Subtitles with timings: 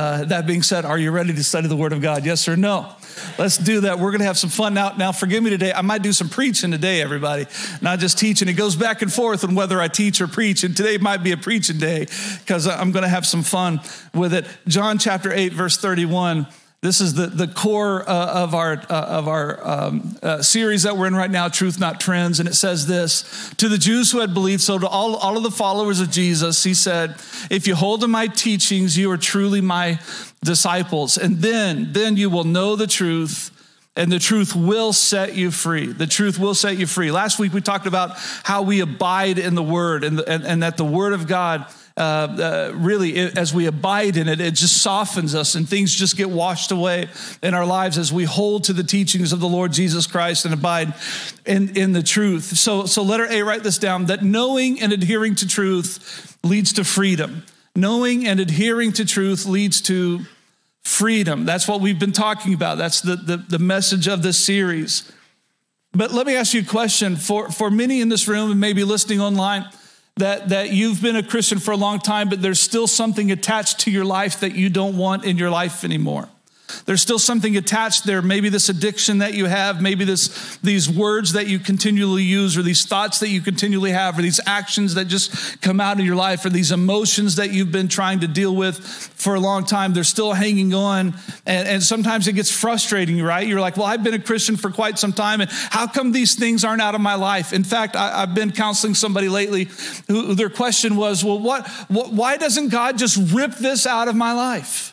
[0.00, 2.24] Uh, that being said, are you ready to study the Word of God?
[2.24, 2.90] Yes or no?
[3.38, 3.98] Let's do that.
[3.98, 4.94] We're going to have some fun now.
[4.96, 5.74] Now, forgive me today.
[5.74, 7.44] I might do some preaching today, everybody,
[7.82, 8.48] not just teaching.
[8.48, 10.64] It goes back and forth on whether I teach or preach.
[10.64, 12.06] And today might be a preaching day
[12.38, 13.82] because I'm going to have some fun
[14.14, 14.46] with it.
[14.66, 16.46] John chapter 8, verse 31
[16.82, 20.96] this is the, the core uh, of our, uh, of our um, uh, series that
[20.96, 22.40] we're in right now, Truth Not Trends.
[22.40, 25.42] And it says this To the Jews who had believed, so to all, all of
[25.42, 27.16] the followers of Jesus, he said,
[27.50, 30.00] If you hold to my teachings, you are truly my
[30.42, 31.18] disciples.
[31.18, 33.50] And then, then you will know the truth
[33.94, 35.92] and the truth will set you free.
[35.92, 37.10] The truth will set you free.
[37.10, 38.12] Last week we talked about
[38.44, 41.66] how we abide in the Word and, and, and that the Word of God
[42.00, 45.94] uh, uh, really, it, as we abide in it, it just softens us and things
[45.94, 47.10] just get washed away
[47.42, 50.54] in our lives as we hold to the teachings of the Lord Jesus Christ and
[50.54, 50.94] abide
[51.44, 52.44] in, in the truth.
[52.56, 56.84] So, so, letter A, write this down that knowing and adhering to truth leads to
[56.84, 57.44] freedom.
[57.76, 60.20] Knowing and adhering to truth leads to
[60.82, 61.44] freedom.
[61.44, 62.78] That's what we've been talking about.
[62.78, 65.12] That's the, the, the message of this series.
[65.92, 68.84] But let me ask you a question for, for many in this room and maybe
[68.84, 69.66] listening online
[70.20, 73.80] that, that you've been a Christian for a long time, but there's still something attached
[73.80, 76.28] to your life that you don't want in your life anymore.
[76.86, 78.22] There's still something attached there.
[78.22, 82.62] Maybe this addiction that you have, maybe this, these words that you continually use, or
[82.62, 86.16] these thoughts that you continually have, or these actions that just come out of your
[86.16, 89.92] life, or these emotions that you've been trying to deal with for a long time.
[89.92, 91.14] They're still hanging on.
[91.46, 93.46] And, and sometimes it gets frustrating, right?
[93.46, 96.34] You're like, well, I've been a Christian for quite some time, and how come these
[96.34, 97.52] things aren't out of my life?
[97.52, 99.68] In fact, I, have been counseling somebody lately
[100.08, 104.16] who their question was, well, what, what, why doesn't God just rip this out of
[104.16, 104.89] my life?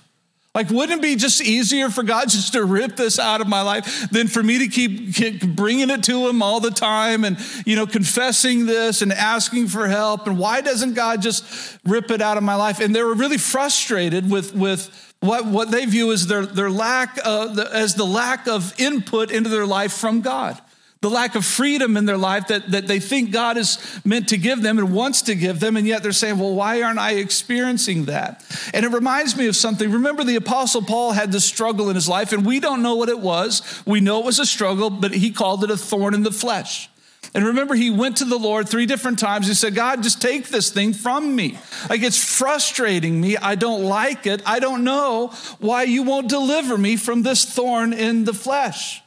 [0.57, 3.61] Like, wouldn't it be just easier for God just to rip this out of my
[3.61, 7.37] life than for me to keep, keep bringing it to Him all the time and,
[7.63, 10.25] you know, confessing this and asking for help?
[10.25, 12.79] And why doesn't God just rip it out of my life?
[12.79, 17.19] And they were really frustrated with, with what, what they view as their, their lack
[17.23, 20.59] of, as the lack of input into their life from God
[21.01, 24.37] the lack of freedom in their life that, that they think God is meant to
[24.37, 27.13] give them and wants to give them, and yet they're saying, Well, why aren't I
[27.13, 28.43] experiencing that?
[28.73, 29.91] And it reminds me of something.
[29.91, 33.09] Remember, the Apostle Paul had this struggle in his life, and we don't know what
[33.09, 33.83] it was.
[33.85, 36.89] We know it was a struggle, but he called it a thorn in the flesh.
[37.33, 39.47] And remember, he went to the Lord three different times.
[39.47, 41.59] He said, God, just take this thing from me.
[41.89, 43.37] Like it's frustrating me.
[43.37, 44.41] I don't like it.
[44.45, 45.27] I don't know
[45.59, 49.03] why you won't deliver me from this thorn in the flesh.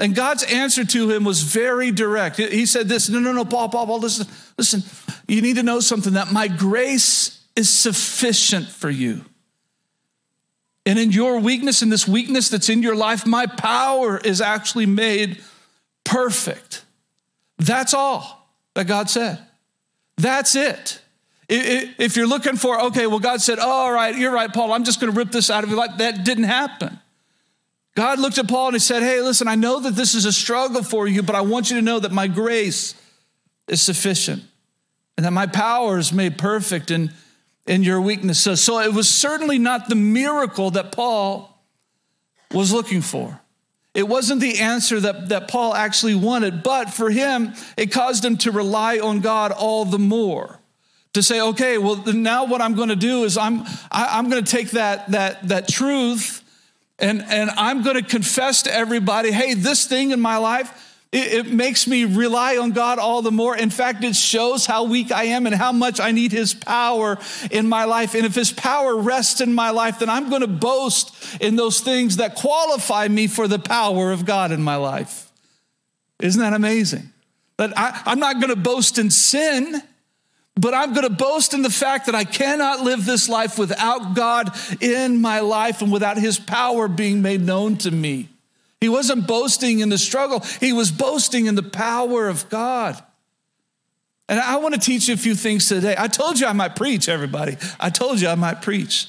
[0.00, 2.38] And God's answer to him was very direct.
[2.38, 4.82] He said this, no, no, no, Paul, Paul, Paul, listen, listen,
[5.28, 9.26] you need to know something that my grace is sufficient for you.
[10.86, 14.86] And in your weakness, in this weakness that's in your life, my power is actually
[14.86, 15.42] made
[16.02, 16.82] perfect.
[17.58, 19.38] That's all that God said.
[20.16, 21.02] That's it.
[21.50, 24.84] If you're looking for, okay, well, God said, oh, all right, you're right, Paul, I'm
[24.84, 25.98] just going to rip this out of your life.
[25.98, 26.99] That didn't happen.
[27.94, 30.32] God looked at Paul and he said, Hey, listen, I know that this is a
[30.32, 32.94] struggle for you, but I want you to know that my grace
[33.68, 34.42] is sufficient
[35.16, 37.12] and that my power is made perfect in,
[37.66, 38.38] in your weakness.
[38.38, 41.62] So, so it was certainly not the miracle that Paul
[42.52, 43.40] was looking for.
[43.92, 48.36] It wasn't the answer that, that Paul actually wanted, but for him, it caused him
[48.38, 50.58] to rely on God all the more.
[51.14, 54.18] To say, okay, well, now what I'm going to do is I'm, I, am i
[54.18, 56.44] am going to take that, that, that truth
[57.00, 60.72] and, and I'm going to confess to everybody hey, this thing in my life,
[61.12, 63.56] it, it, makes me rely on God all the more.
[63.56, 67.18] In fact, it shows how weak I am and how much I need His power
[67.50, 68.14] in my life.
[68.14, 71.80] And if His power rests in my life, then I'm going to boast in those
[71.80, 75.32] things that qualify me for the power of God in my life.
[76.20, 77.10] Isn't that amazing?
[77.56, 79.82] But I, I'm not going to boast in sin.
[80.60, 84.14] But I'm going to boast in the fact that I cannot live this life without
[84.14, 88.28] God in my life and without his power being made known to me.
[88.78, 93.02] He wasn't boasting in the struggle, he was boasting in the power of God.
[94.28, 95.94] And I want to teach you a few things today.
[95.96, 97.56] I told you I might preach, everybody.
[97.80, 99.08] I told you I might preach.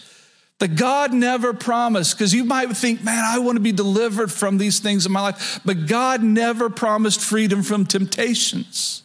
[0.59, 4.57] That God never promised, because you might think, man, I want to be delivered from
[4.57, 5.59] these things in my life.
[5.65, 9.03] But God never promised freedom from temptations.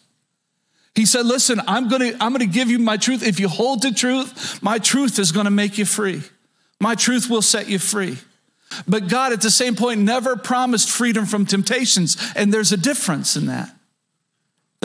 [0.96, 3.22] He said, Listen, I'm gonna, I'm gonna give you my truth.
[3.22, 6.22] If you hold to truth, my truth is gonna make you free.
[6.80, 8.16] My truth will set you free.
[8.88, 12.16] But God, at the same point, never promised freedom from temptations.
[12.34, 13.75] And there's a difference in that.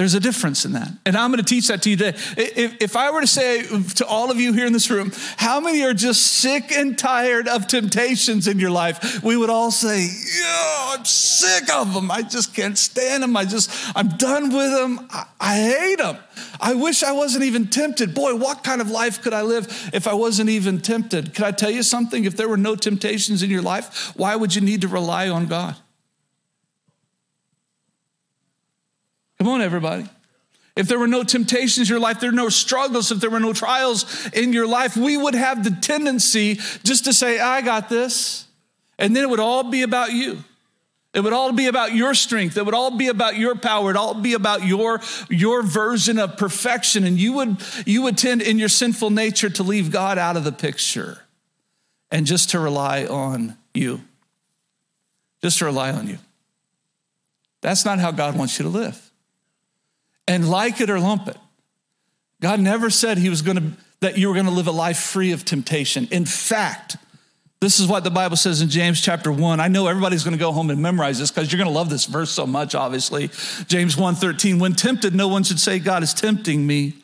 [0.02, 0.92] There's a difference in that.
[1.06, 2.18] And I'm going to teach that to you today.
[2.36, 5.60] If, if, I were to say to all of you here in this room, how
[5.60, 9.24] many are just sick and tired of temptations in your life?
[9.24, 12.10] We would all say, yeah, I'm sick of them.
[12.10, 13.38] I just can't stand them.
[13.38, 15.08] I just, I'm done with them.
[15.12, 16.18] I, I hate them.
[16.60, 18.16] I wish I wasn't even tempted.
[18.16, 21.36] Boy, what kind of life could I live if I wasn't even tempted?
[21.36, 22.26] Can I tell you something?
[22.26, 25.46] If there were no temptations in your life, why would you need to rely on
[25.46, 25.76] God?
[29.42, 30.08] Come on, everybody.
[30.76, 33.40] If there were no temptations in your life, there were no struggles, if there were
[33.40, 37.90] no trials in your life, we would have the tendency just to say, I got
[37.90, 38.46] this.
[39.00, 40.44] And then it would all be about you.
[41.16, 42.56] It would all be about your strength.
[42.56, 43.86] It would all be about your power.
[43.86, 47.04] It would all be about your, your version of perfection.
[47.04, 47.58] And you would,
[47.88, 51.18] you would tend in your sinful nature to leave God out of the picture
[52.12, 54.02] and just to rely on you.
[55.42, 56.20] Just to rely on you.
[57.62, 59.11] That's not how God wants you to live
[60.28, 61.38] and like it or lump it.
[62.42, 63.64] God never said he was going to
[64.02, 66.08] that you were going to live a life free of temptation.
[66.10, 66.98] In fact,
[67.60, 69.60] this is what the Bible says in James chapter 1.
[69.60, 71.92] I know everybody's going to go home and memorize this because you're going to love
[71.92, 73.28] this verse so much obviously.
[73.68, 76.96] James 1:13, when tempted no one should say God is tempting me,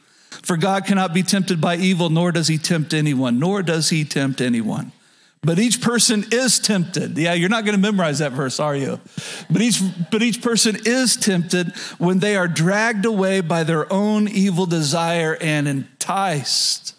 [0.42, 4.04] for God cannot be tempted by evil nor does he tempt anyone, nor does he
[4.04, 4.92] tempt anyone.
[5.42, 7.18] But each person is tempted.
[7.18, 9.00] Yeah, you're not going to memorize that verse, are you?
[9.50, 9.82] But each,
[10.12, 15.38] but each person is tempted when they are dragged away by their own evil desire
[15.40, 16.96] and enticed.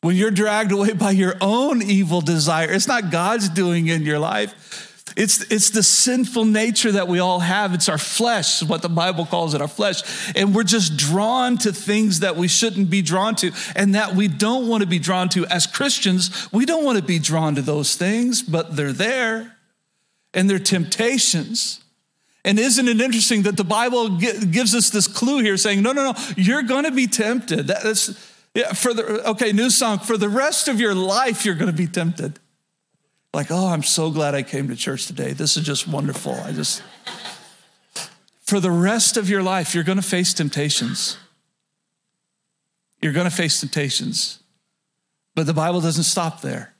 [0.00, 4.20] When you're dragged away by your own evil desire, it's not God's doing in your
[4.20, 4.87] life.
[5.16, 7.74] It's, it's the sinful nature that we all have.
[7.74, 10.02] It's our flesh, what the Bible calls it, our flesh.
[10.36, 14.28] And we're just drawn to things that we shouldn't be drawn to and that we
[14.28, 15.46] don't want to be drawn to.
[15.46, 19.56] As Christians, we don't want to be drawn to those things, but they're there
[20.34, 21.82] and they're temptations.
[22.44, 26.12] And isn't it interesting that the Bible gives us this clue here saying, no, no,
[26.12, 27.66] no, you're going to be tempted.
[27.66, 29.98] That's, yeah, for the, okay, new song.
[29.98, 32.38] For the rest of your life, you're going to be tempted.
[33.34, 35.32] Like, oh, I'm so glad I came to church today.
[35.32, 36.34] This is just wonderful.
[36.34, 36.82] I just,
[38.40, 41.18] for the rest of your life, you're going to face temptations.
[43.02, 44.40] You're going to face temptations.
[45.34, 46.74] But the Bible doesn't stop there.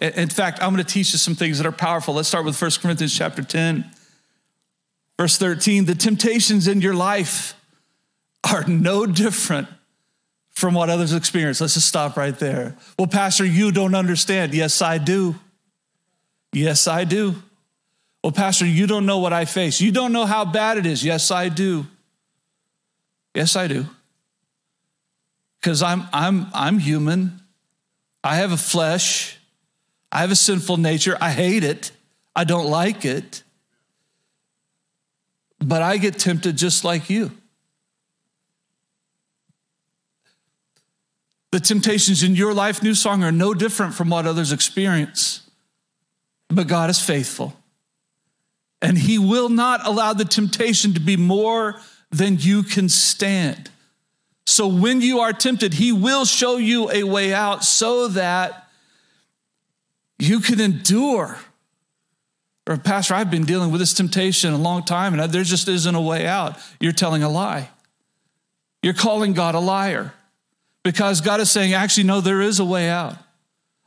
[0.00, 2.14] In fact, I'm going to teach you some things that are powerful.
[2.14, 3.90] Let's start with 1 Corinthians chapter 10,
[5.18, 5.84] verse 13.
[5.84, 7.54] The temptations in your life
[8.50, 9.68] are no different
[10.48, 11.60] from what others experience.
[11.60, 12.76] Let's just stop right there.
[12.98, 14.54] Well, Pastor, you don't understand.
[14.54, 15.36] Yes, I do.
[16.52, 17.34] Yes, I do.
[18.22, 19.80] Well, Pastor, you don't know what I face.
[19.80, 21.04] You don't know how bad it is.
[21.04, 21.86] Yes, I do.
[23.34, 23.86] Yes, I do.
[25.60, 27.40] Because I'm, I'm, I'm human.
[28.22, 29.38] I have a flesh.
[30.12, 31.16] I have a sinful nature.
[31.20, 31.92] I hate it.
[32.34, 33.42] I don't like it.
[35.58, 37.30] But I get tempted just like you.
[41.52, 45.49] The temptations in your life, New Song, are no different from what others experience.
[46.50, 47.54] But God is faithful.
[48.82, 51.80] And He will not allow the temptation to be more
[52.10, 53.70] than you can stand.
[54.46, 58.68] So when you are tempted, He will show you a way out so that
[60.18, 61.38] you can endure.
[62.66, 65.94] Or, Pastor, I've been dealing with this temptation a long time and there just isn't
[65.94, 66.58] a way out.
[66.78, 67.70] You're telling a lie.
[68.82, 70.12] You're calling God a liar
[70.82, 73.16] because God is saying, actually, no, there is a way out.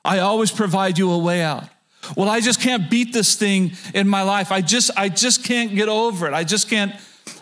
[0.05, 1.67] I always provide you a way out.
[2.15, 4.51] Well, I just can't beat this thing in my life.
[4.51, 6.33] I just I just can't get over it.
[6.33, 6.93] I just can't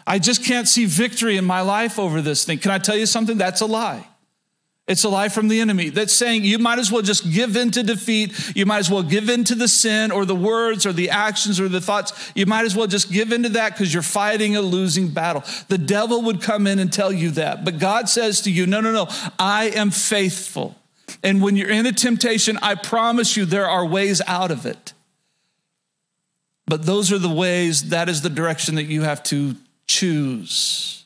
[0.06, 2.58] I just can't see victory in my life over this thing.
[2.58, 3.38] Can I tell you something?
[3.38, 4.08] That's a lie.
[4.88, 7.72] It's a lie from the enemy that's saying you might as well just give in
[7.72, 8.56] to defeat.
[8.56, 11.60] You might as well give in to the sin or the words or the actions
[11.60, 12.32] or the thoughts.
[12.36, 15.44] You might as well just give in to that because you're fighting a losing battle.
[15.70, 17.64] The devil would come in and tell you that.
[17.64, 19.08] But God says to you, no, no, no,
[19.40, 20.76] I am faithful.
[21.24, 24.94] And when you're in a temptation, I promise you there are ways out of it.
[26.66, 29.56] But those are the ways, that is the direction that you have to
[29.88, 31.04] choose.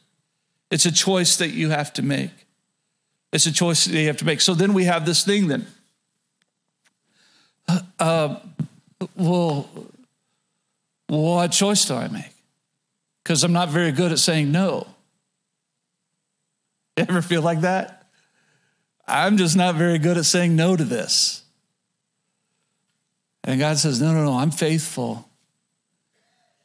[0.70, 2.32] It's a choice that you have to make.
[3.34, 4.42] It's a choice that you have to make.
[4.42, 5.68] So then we have this thing then.
[8.00, 8.38] Uh,
[9.16, 9.68] well,
[11.08, 12.32] what choice do I make?
[13.24, 14.88] Because I'm not very good at saying no.
[16.96, 18.05] Ever feel like that?
[19.08, 21.44] I'm just not very good at saying no to this.
[23.44, 25.30] And God says, No, no, no, I'm faithful.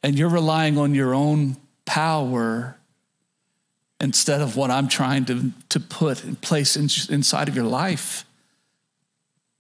[0.02, 2.78] And you're relying on your own power
[4.00, 8.24] instead of what I'm trying to, to put in place in, inside of your life.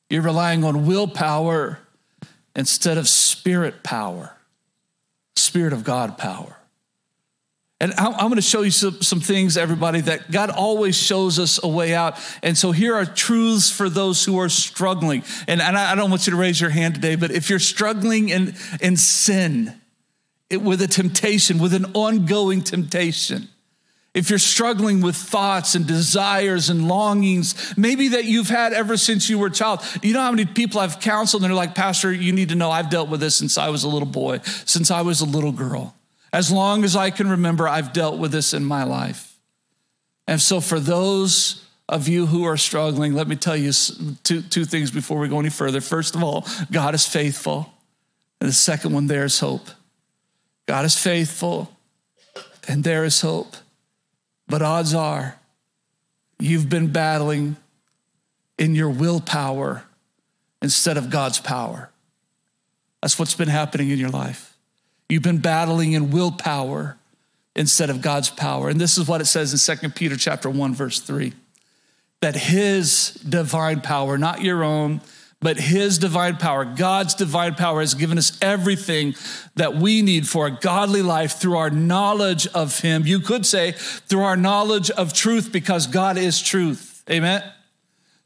[0.08, 1.78] You're relying on willpower
[2.56, 4.36] instead of spirit power,
[5.36, 6.56] spirit of God power.
[7.82, 11.58] And I'm going to show you some, some, things, everybody, that God always shows us
[11.62, 12.18] a way out.
[12.42, 15.24] And so here are truths for those who are struggling.
[15.48, 18.28] And, and I, don't want you to raise your hand today, but if you're struggling
[18.28, 19.80] in, in sin,
[20.50, 23.48] it, with a temptation, with an ongoing temptation,
[24.12, 29.30] if you're struggling with thoughts and desires and longings, maybe that you've had ever since
[29.30, 29.80] you were a child.
[30.02, 32.70] You know how many people I've counseled and they're like, Pastor, you need to know
[32.70, 35.52] I've dealt with this since I was a little boy, since I was a little
[35.52, 35.94] girl.
[36.32, 39.36] As long as I can remember, I've dealt with this in my life.
[40.26, 43.72] And so, for those of you who are struggling, let me tell you
[44.22, 45.80] two, two things before we go any further.
[45.80, 47.72] First of all, God is faithful.
[48.40, 49.68] And the second one, there's hope.
[50.66, 51.76] God is faithful,
[52.68, 53.56] and there is hope.
[54.46, 55.36] But odds are,
[56.38, 57.56] you've been battling
[58.56, 59.82] in your willpower
[60.62, 61.90] instead of God's power.
[63.02, 64.49] That's what's been happening in your life.
[65.10, 66.96] You've been battling in willpower
[67.56, 68.68] instead of God's power.
[68.68, 71.32] And this is what it says in 2 Peter chapter 1 verse 3.
[72.20, 75.00] That his divine power, not your own,
[75.40, 79.14] but his divine power, God's divine power has given us everything
[79.56, 83.06] that we need for a godly life through our knowledge of him.
[83.06, 87.02] You could say through our knowledge of truth because God is truth.
[87.10, 87.42] Amen.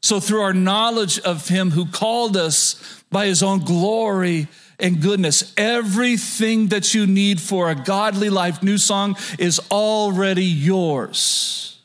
[0.01, 4.49] So through our knowledge of him who called us by his own glory
[4.79, 5.53] and goodness.
[5.57, 11.79] Everything that you need for a godly life, New Song, is already yours.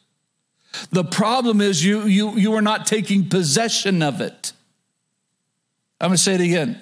[0.90, 4.52] The problem is you, you, you are not taking possession of it.
[6.00, 6.80] I'm going to say it again.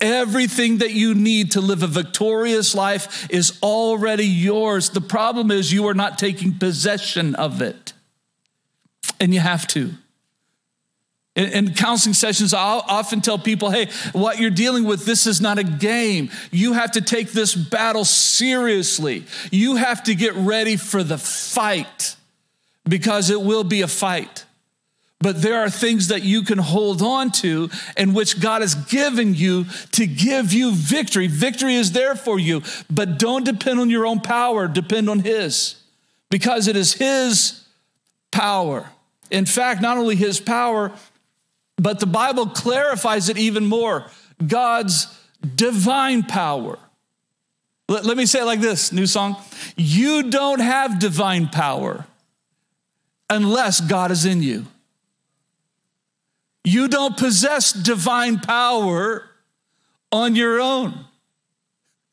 [0.00, 4.90] Everything that you need to live a victorious life is already yours.
[4.90, 7.92] The problem is you are not taking possession of it.
[9.20, 9.94] And you have to.
[11.38, 15.40] In, in counseling sessions, I'll often tell people, hey, what you're dealing with, this is
[15.40, 16.30] not a game.
[16.50, 19.24] You have to take this battle seriously.
[19.52, 22.16] You have to get ready for the fight
[22.88, 24.46] because it will be a fight.
[25.20, 29.34] But there are things that you can hold on to and which God has given
[29.34, 31.28] you to give you victory.
[31.28, 35.76] Victory is there for you, but don't depend on your own power, depend on His
[36.30, 37.64] because it is His
[38.32, 38.90] power.
[39.30, 40.92] In fact, not only His power,
[41.78, 44.10] but the Bible clarifies it even more
[44.44, 45.06] God's
[45.54, 46.78] divine power.
[47.88, 49.36] Let, let, me say it like this new song.
[49.76, 52.06] You don't have divine power
[53.30, 54.66] unless God is in you.
[56.64, 59.24] You don't possess divine power
[60.12, 61.06] on your own.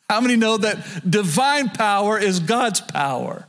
[0.10, 3.48] How many know that divine power is God's power?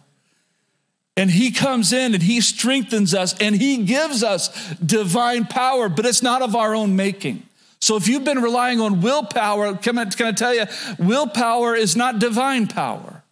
[1.17, 6.05] And he comes in and he strengthens us and he gives us divine power, but
[6.05, 7.43] it's not of our own making.
[7.81, 10.65] So if you've been relying on willpower, can I, can I tell you,
[10.99, 13.23] willpower is not divine power.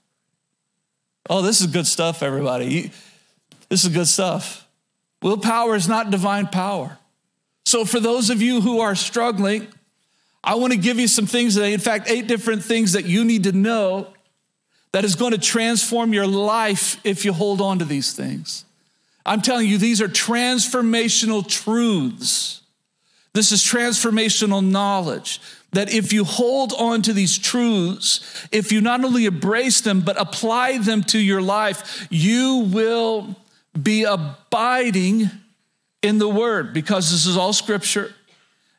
[1.29, 2.91] Oh, this is good stuff, everybody.
[3.69, 4.67] This is good stuff.
[5.23, 6.99] Willpower is not divine power.
[7.67, 9.67] So for those of you who are struggling,
[10.43, 11.73] I want to give you some things today.
[11.73, 14.14] In fact, eight different things that you need to know
[14.95, 18.65] that is going to transform your life if you hold on to these things.
[19.27, 22.61] I'm telling you, these are transformational truths.
[23.33, 25.41] This is transformational knowledge
[25.73, 30.17] that if you hold on to these truths, if you not only embrace them, but
[30.17, 33.35] apply them to your life, you will
[33.83, 35.29] be abiding
[36.03, 38.15] in the word because this is all scripture.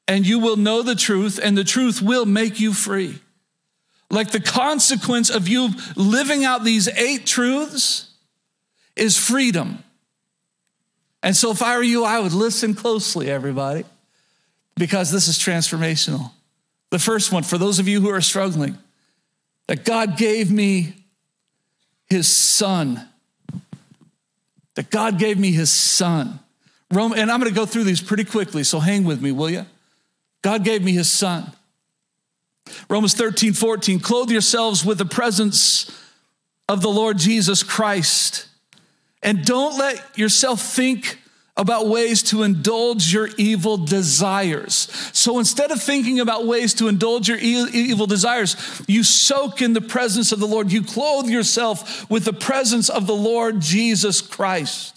[0.07, 3.19] And you will know the truth, and the truth will make you free.
[4.09, 8.11] Like the consequence of you living out these eight truths
[8.95, 9.83] is freedom.
[11.23, 13.83] And so, if I were you, I would listen closely, everybody,
[14.75, 16.31] because this is transformational.
[16.91, 18.77] The first one, for those of you who are struggling,
[19.67, 20.93] that God gave me
[22.07, 23.07] his son.
[24.75, 26.39] That God gave me his son.
[26.91, 29.49] Rome, and I'm going to go through these pretty quickly, so hang with me, will
[29.49, 29.65] you?
[30.43, 31.51] God gave me his son.
[32.89, 35.91] Romans 13, 14, clothe yourselves with the presence
[36.67, 38.47] of the Lord Jesus Christ.
[39.21, 41.19] And don't let yourself think
[41.57, 44.89] about ways to indulge your evil desires.
[45.13, 48.57] So instead of thinking about ways to indulge your evil desires,
[48.87, 50.71] you soak in the presence of the Lord.
[50.71, 54.94] You clothe yourself with the presence of the Lord Jesus Christ.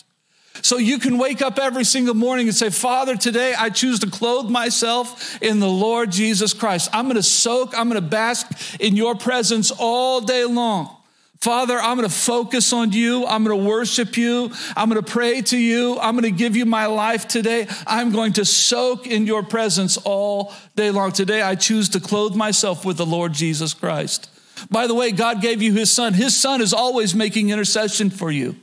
[0.63, 4.11] So you can wake up every single morning and say, Father, today I choose to
[4.11, 6.91] clothe myself in the Lord Jesus Christ.
[6.93, 8.47] I'm going to soak, I'm going to bask
[8.81, 10.95] in your presence all day long.
[11.41, 13.25] Father, I'm going to focus on you.
[13.25, 14.51] I'm going to worship you.
[14.77, 15.97] I'm going to pray to you.
[16.01, 17.69] I'm going to give you my life today.
[17.87, 21.13] I'm going to soak in your presence all day long.
[21.13, 24.29] Today, I choose to clothe myself with the Lord Jesus Christ.
[24.69, 26.15] By the way, God gave you his son.
[26.15, 28.57] His son is always making intercession for you.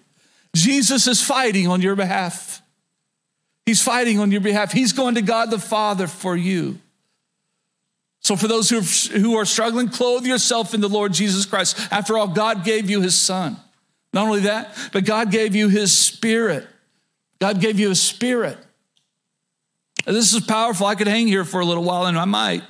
[0.56, 2.62] Jesus is fighting on your behalf.
[3.66, 4.72] He's fighting on your behalf.
[4.72, 6.80] He's going to God the Father for you.
[8.22, 11.78] So, for those who are, who are struggling, clothe yourself in the Lord Jesus Christ.
[11.92, 13.58] After all, God gave you his son.
[14.14, 16.66] Not only that, but God gave you his spirit.
[17.40, 18.58] God gave you a spirit.
[20.08, 20.88] And this is powerful.
[20.88, 22.64] I could hang here for a little while, and I might.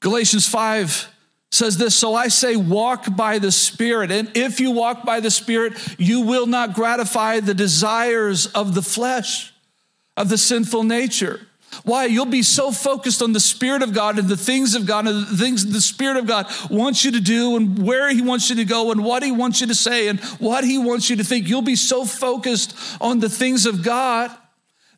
[0.00, 1.08] Galatians 5
[1.56, 4.10] says this So I say, walk by the Spirit.
[4.10, 8.82] And if you walk by the Spirit, you will not gratify the desires of the
[8.82, 9.52] flesh,
[10.16, 11.40] of the sinful nature.
[11.84, 12.06] Why?
[12.06, 15.26] You'll be so focused on the Spirit of God and the things of God and
[15.26, 18.56] the things the Spirit of God wants you to do and where He wants you
[18.56, 21.24] to go and what He wants you to say and what He wants you to
[21.24, 21.48] think.
[21.48, 24.30] You'll be so focused on the things of God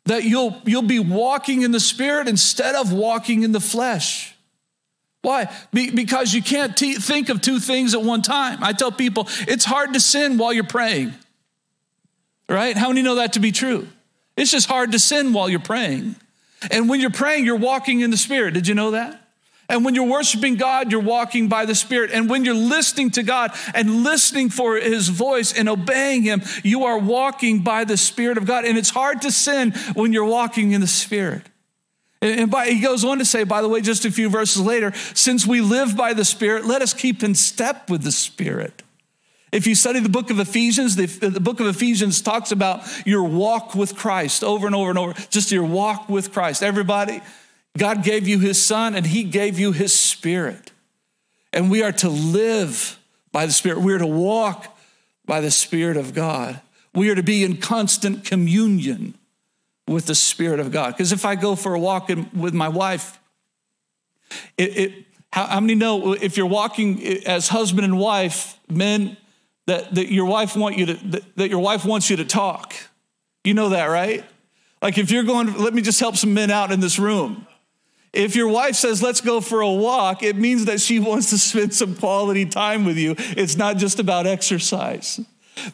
[0.05, 4.35] that you'll, you'll be walking in the Spirit instead of walking in the flesh.
[5.21, 5.53] Why?
[5.73, 8.63] Be, because you can't t- think of two things at one time.
[8.63, 11.13] I tell people it's hard to sin while you're praying,
[12.47, 12.75] right?
[12.75, 13.87] How many know that to be true?
[14.37, 16.15] It's just hard to sin while you're praying.
[16.71, 18.53] And when you're praying, you're walking in the Spirit.
[18.53, 19.21] Did you know that?
[19.67, 22.09] And when you're worshiping God, you're walking by the Spirit.
[22.11, 26.85] And when you're listening to God and listening for His voice and obeying Him, you
[26.85, 28.65] are walking by the Spirit of God.
[28.65, 31.43] And it's hard to sin when you're walking in the Spirit.
[32.21, 34.93] And by, he goes on to say, by the way, just a few verses later,
[35.13, 38.83] since we live by the Spirit, let us keep in step with the Spirit.
[39.51, 43.23] If you study the book of Ephesians, the, the, book of Ephesians talks about your
[43.23, 46.61] walk with Christ over and over and over, just your walk with Christ.
[46.61, 47.21] Everybody,
[47.77, 50.71] God gave you his son and he gave you his spirit.
[51.51, 52.99] And we are to live
[53.31, 53.79] by the Spirit.
[53.79, 54.77] We are to walk
[55.25, 56.61] by the Spirit of God.
[56.93, 59.15] We are to be in constant communion
[59.89, 60.93] with the Spirit of God.
[60.93, 63.19] Because if I go for a walk in, with my wife,
[64.57, 69.17] it, it how, how many know if you're walking as husband and wife, men,
[69.65, 72.73] that, that your wife want you to that, that your wife wants you to talk.
[73.43, 74.23] You know that, right?
[74.81, 77.45] Like if you're going, let me just help some men out in this room.
[78.11, 81.37] If your wife says, let's go for a walk, it means that she wants to
[81.37, 83.13] spend some quality time with you.
[83.17, 85.19] It's not just about exercise.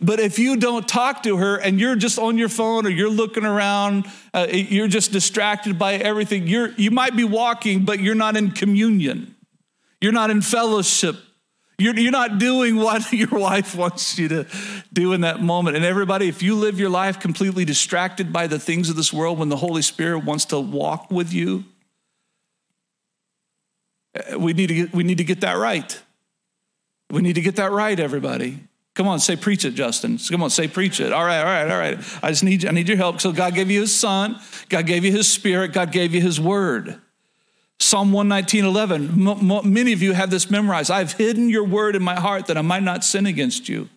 [0.02, 3.10] But if you don't talk to her and you're just on your phone or you're
[3.10, 8.16] looking around, uh, you're just distracted by everything, you're, you might be walking, but you're
[8.16, 9.36] not in communion.
[10.02, 11.18] You're not in fellowship
[11.78, 14.48] you're, you're not doing what your wife wants you to
[14.94, 15.76] do in that moment.
[15.76, 19.40] And everybody, if you live your life completely distracted by the things of this world
[19.40, 21.66] when the Holy Spirit wants to walk with you,
[24.16, 26.02] eh, we need to get, we need to get that right.
[27.12, 28.60] We need to get that right, everybody.
[28.96, 30.18] Come on, say preach it, Justin.
[30.18, 31.12] Come on, say preach it.
[31.12, 32.00] All right, all right, all right.
[32.24, 33.22] I just need I need your help.
[33.22, 36.40] So God gave you his son, God gave you his spirit, God gave you his
[36.40, 37.00] word.
[37.78, 39.28] Psalm 119, 11.
[39.28, 40.90] M- m- many of you have this memorized.
[40.90, 43.90] I've hidden your word in my heart that I might not sin against you.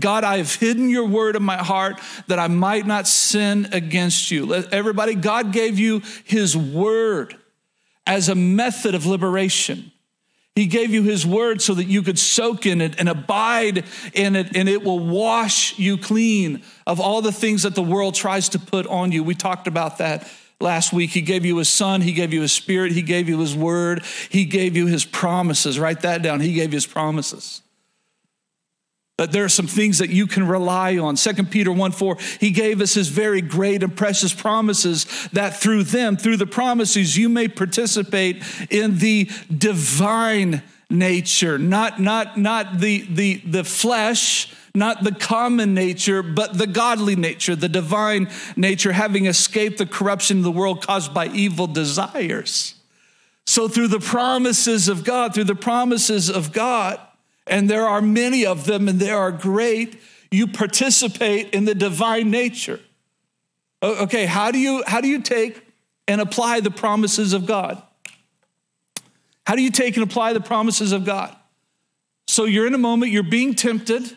[0.00, 4.30] God, I have hidden your word in my heart that I might not sin against
[4.32, 4.52] you.
[4.54, 7.36] Everybody, God gave you his word
[8.06, 9.92] as a method of liberation.
[10.54, 14.36] He gave you his word so that you could soak in it and abide in
[14.36, 18.50] it, and it will wash you clean of all the things that the world tries
[18.50, 19.24] to put on you.
[19.24, 21.10] We talked about that last week.
[21.10, 24.04] He gave you his son, he gave you his spirit, he gave you his word,
[24.28, 25.78] he gave you his promises.
[25.78, 26.40] Write that down.
[26.40, 27.61] He gave you his promises.
[29.18, 31.16] But there are some things that you can rely on.
[31.16, 35.84] 2 Peter 1 4, he gave us his very great and precious promises that through
[35.84, 43.06] them, through the promises, you may participate in the divine nature, not, not, not the,
[43.08, 49.26] the, the flesh not the common nature, but the godly nature, the divine nature, having
[49.26, 52.74] escaped the corruption of the world caused by evil desires.
[53.46, 56.98] So, through the promises of God, through the promises of God,
[57.46, 60.00] and there are many of them and they are great,
[60.30, 62.80] you participate in the divine nature.
[63.82, 65.66] Okay, how do you how do you take
[66.06, 67.82] and apply the promises of God?
[69.46, 71.36] How do you take and apply the promises of God?
[72.28, 74.16] So you're in a moment, you're being tempted,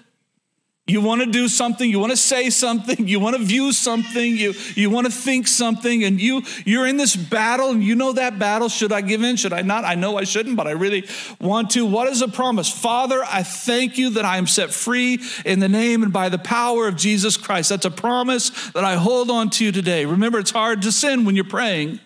[0.88, 4.38] you want to do something, you want to say something, you want to view something,
[4.38, 8.14] you, you want to think something, and you, you're in this battle, and you know
[8.14, 8.70] that battle.
[8.70, 9.36] Should I give in?
[9.36, 9.84] Should I not?
[9.84, 11.08] I know I shouldn't, but I really
[11.42, 11.86] want to.
[11.86, 12.70] What is a promise?
[12.70, 16.38] Father, I thank you that I am set free in the name and by the
[16.38, 17.70] power of Jesus Christ.
[17.70, 20.06] That's a promise that I hold on to today.
[20.06, 22.00] Remember, it's hard to sin when you're praying.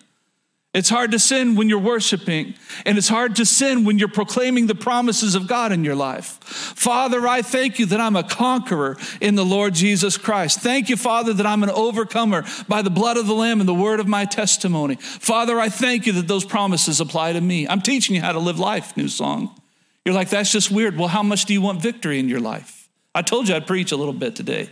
[0.72, 2.54] It's hard to sin when you're worshiping,
[2.86, 6.38] and it's hard to sin when you're proclaiming the promises of God in your life.
[6.44, 10.60] Father, I thank you that I'm a conqueror in the Lord Jesus Christ.
[10.60, 13.74] Thank you, Father, that I'm an overcomer by the blood of the Lamb and the
[13.74, 14.94] word of my testimony.
[14.94, 17.66] Father, I thank you that those promises apply to me.
[17.66, 19.60] I'm teaching you how to live life, new song.
[20.04, 20.96] You're like, that's just weird.
[20.96, 22.88] Well, how much do you want victory in your life?
[23.12, 24.70] I told you I'd preach a little bit today.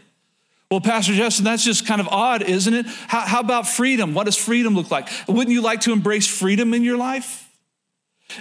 [0.71, 2.87] Well, Pastor Justin, that's just kind of odd, isn't it?
[2.87, 4.13] How, how, about freedom?
[4.13, 5.09] What does freedom look like?
[5.27, 7.49] Wouldn't you like to embrace freedom in your life?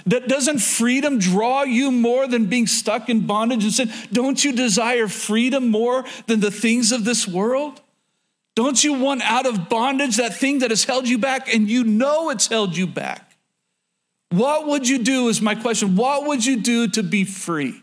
[0.06, 3.90] Doesn't freedom draw you more than being stuck in bondage and sin?
[4.12, 7.80] Don't you desire freedom more than the things of this world?
[8.54, 11.84] Don't you want out of bondage that thing that has held you back and you
[11.84, 13.36] know it's held you back?
[14.30, 15.96] What would you do, is my question.
[15.96, 17.80] What would you do to be free?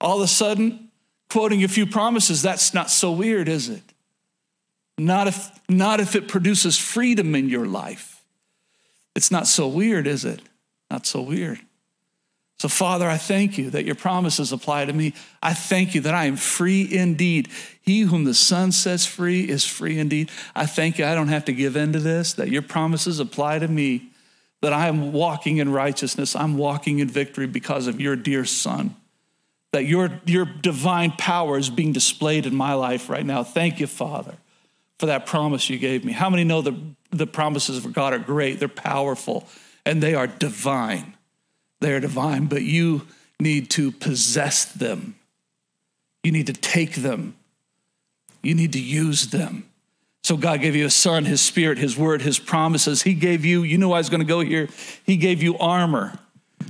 [0.00, 0.90] All of a sudden,
[1.32, 3.82] quoting a few promises, that's not so weird, is it?
[4.98, 8.22] Not if, not if it produces freedom in your life.
[9.16, 10.42] It's not so weird, is it?
[10.90, 11.58] Not so weird.
[12.58, 15.14] So, Father, I thank you that your promises apply to me.
[15.42, 17.48] I thank you that I am free indeed.
[17.80, 20.30] He whom the Son sets free is free indeed.
[20.54, 23.60] I thank you I don't have to give in to this, that your promises apply
[23.60, 24.10] to me,
[24.60, 26.36] that I am walking in righteousness.
[26.36, 28.96] I'm walking in victory because of your dear Son
[29.72, 33.42] that your, your divine power is being displayed in my life right now.
[33.42, 34.34] Thank you, Father,
[34.98, 36.12] for that promise you gave me.
[36.12, 36.78] How many know the,
[37.10, 38.58] the promises of God are great?
[38.58, 39.48] They're powerful
[39.84, 41.14] and they are divine.
[41.80, 43.06] They are divine, but you
[43.40, 45.16] need to possess them.
[46.22, 47.34] You need to take them.
[48.42, 49.68] You need to use them.
[50.22, 53.02] So God gave you a son, his spirit, his word, his promises.
[53.02, 54.68] He gave you, you know I was going to go here,
[55.04, 56.18] he gave you armor.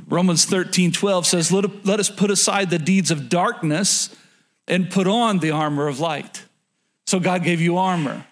[0.08, 4.14] Romans 13, 12 says, let, let us put aside the deeds of darkness
[4.68, 6.44] and put on the armor of light.
[7.06, 8.24] So God gave you armor.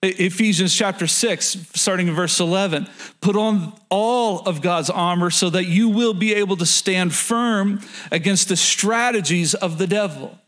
[0.00, 1.44] Ephesians chapter 6,
[1.74, 2.88] starting in verse 11,
[3.20, 7.80] put on all of God's armor so that you will be able to stand firm
[8.12, 10.38] against the strategies of the devil.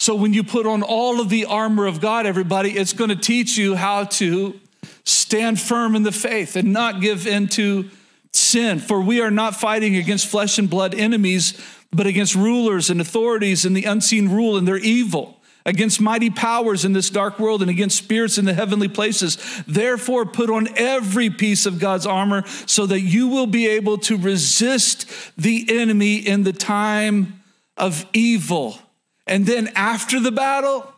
[0.00, 3.16] So, when you put on all of the armor of God, everybody, it's going to
[3.16, 4.58] teach you how to
[5.04, 7.90] stand firm in the faith and not give into
[8.36, 8.78] sin.
[8.78, 11.54] For we are not fighting against flesh and blood enemies,
[11.92, 16.84] but against rulers and authorities and the unseen rule and their evil, against mighty powers
[16.84, 19.38] in this dark world and against spirits in the heavenly places.
[19.66, 24.16] Therefore, put on every piece of God's armor so that you will be able to
[24.16, 25.06] resist
[25.38, 27.40] the enemy in the time
[27.76, 28.78] of evil.
[29.26, 30.92] And then after the battle,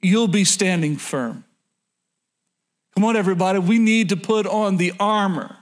[0.00, 1.44] you'll be standing firm.
[2.94, 5.56] Come on, everybody, we need to put on the armor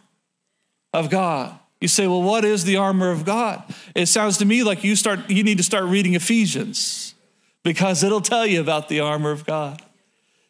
[0.92, 1.58] of God.
[1.80, 3.62] You say, well, what is the armor of God?
[3.94, 7.14] It sounds to me like you start you need to start reading Ephesians
[7.62, 9.82] because it'll tell you about the armor of God.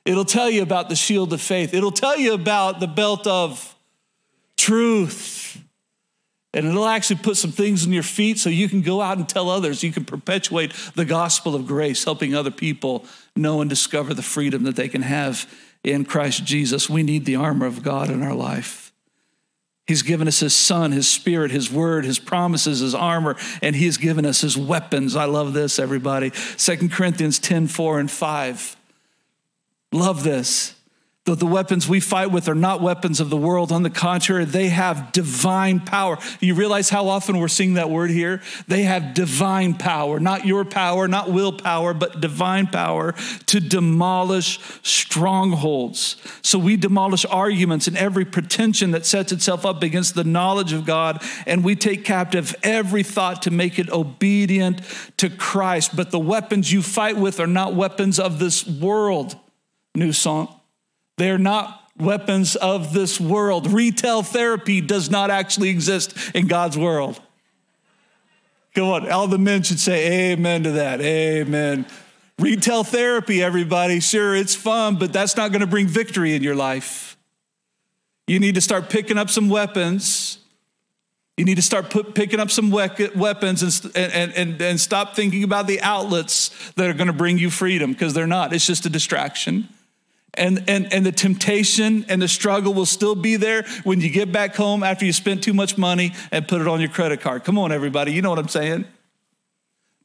[0.04, 1.74] It'll tell you about the shield of faith.
[1.74, 3.76] It'll tell you about the belt of
[4.56, 5.62] truth.
[6.52, 9.28] And it'll actually put some things in your feet so you can go out and
[9.28, 9.84] tell others.
[9.84, 13.04] You can perpetuate the gospel of grace, helping other people
[13.36, 15.48] know and discover the freedom that they can have
[15.84, 16.90] in Christ Jesus.
[16.90, 18.89] We need the armor of God in our life.
[19.90, 23.86] He's given us his son, his spirit, his word, his promises, his armor, and he
[23.86, 25.16] has given us his weapons.
[25.16, 26.30] I love this, everybody.
[26.56, 28.76] Second Corinthians 10 4 and 5.
[29.90, 30.76] Love this
[31.26, 33.70] that the weapons we fight with are not weapons of the world.
[33.72, 36.18] On the contrary, they have divine power.
[36.40, 38.40] You realize how often we're seeing that word here?
[38.68, 43.14] They have divine power, not your power, not willpower, but divine power
[43.46, 46.16] to demolish strongholds.
[46.40, 50.86] So we demolish arguments and every pretension that sets itself up against the knowledge of
[50.86, 54.80] God, and we take captive every thought to make it obedient
[55.18, 55.94] to Christ.
[55.94, 59.36] But the weapons you fight with are not weapons of this world.
[59.94, 60.59] New song.
[61.20, 63.70] They're not weapons of this world.
[63.70, 67.20] Retail therapy does not actually exist in God's world.
[68.74, 71.02] Come on, all the men should say amen to that.
[71.02, 71.84] Amen.
[72.38, 76.54] Retail therapy, everybody, sure, it's fun, but that's not going to bring victory in your
[76.54, 77.18] life.
[78.26, 80.38] You need to start picking up some weapons.
[81.36, 85.44] You need to start put, picking up some weapons and, and, and, and stop thinking
[85.44, 88.54] about the outlets that are going to bring you freedom because they're not.
[88.54, 89.68] It's just a distraction.
[90.34, 94.30] And, and, and the temptation and the struggle will still be there when you get
[94.30, 97.44] back home after you spent too much money and put it on your credit card.
[97.44, 98.84] Come on, everybody, you know what I'm saying?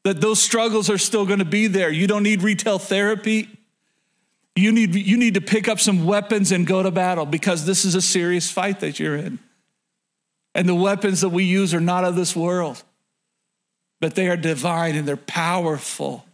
[0.04, 1.92] That those struggles are still gonna be there.
[1.92, 3.50] You don't need retail therapy.
[4.56, 7.86] You need, you need to pick up some weapons and go to battle because this
[7.86, 9.40] is a serious fight that you're in.
[10.56, 12.82] And the weapons that we use are not of this world,
[14.00, 16.26] but they are divine and they're powerful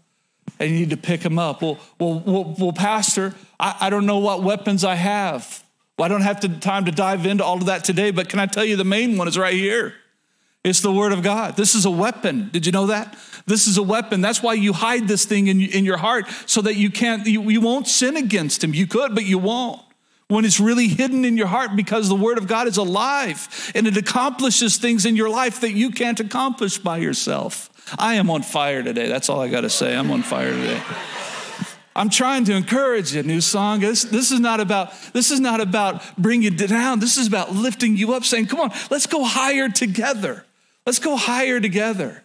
[0.62, 1.62] and you need to pick them up.
[1.62, 5.64] Well, well, well, well Pastor, I, I don't know what weapons I have.
[5.98, 8.40] Well, I don't have to, time to dive into all of that today, but can
[8.40, 9.94] I tell you the main one is right here?
[10.64, 11.56] It's the Word of God.
[11.58, 12.50] This is a weapon.
[12.52, 13.18] Did you know that?
[13.46, 14.22] This is a weapon.
[14.22, 17.50] That's why you hide this thing in, in your heart so that you can't, you,
[17.50, 18.74] you won't sin against Him.
[18.74, 19.82] You could, but you won't.
[20.28, 23.86] When it's really hidden in your heart because the Word of God is alive and
[23.86, 27.70] it accomplishes things in your life that you can't accomplish by yourself.
[28.00, 29.08] I am on fire today.
[29.08, 29.96] That's all I got to say.
[29.96, 30.82] I'm on fire today.
[31.96, 33.82] I'm trying to encourage you, new song.
[33.82, 37.00] This, this, is not about, this is not about bringing you down.
[37.00, 40.46] This is about lifting you up, saying, come on, let's go higher together.
[40.86, 42.24] Let's go higher together.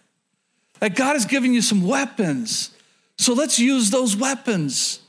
[0.79, 2.71] That God has given you some weapons.
[3.17, 4.99] So let's use those weapons.